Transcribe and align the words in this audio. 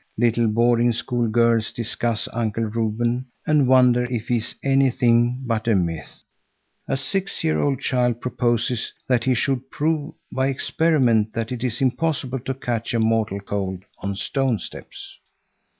Little 0.17 0.47
boarding 0.47 0.93
school 0.93 1.27
girls 1.27 1.71
discuss 1.71 2.27
Uncle 2.33 2.63
Reuben 2.63 3.27
and 3.45 3.67
wonder 3.67 4.05
if 4.09 4.29
he 4.29 4.37
is 4.37 4.55
anything 4.63 5.43
but 5.45 5.67
a 5.67 5.75
myth. 5.75 6.23
A 6.87 6.97
six 6.97 7.43
year 7.43 7.61
old 7.61 7.79
child 7.81 8.19
proposes 8.19 8.93
that 9.07 9.25
he 9.25 9.35
should 9.35 9.69
prove 9.69 10.15
by 10.31 10.47
experiment 10.47 11.33
that 11.33 11.51
it 11.51 11.63
is 11.63 11.83
impossible 11.83 12.39
to 12.39 12.55
catch 12.55 12.95
a 12.95 12.99
mortal 12.99 13.39
cold 13.39 13.83
on 13.99 14.15
stone 14.15 14.57
steps. 14.57 15.19